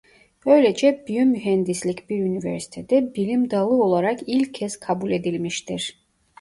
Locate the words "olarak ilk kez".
3.83-4.79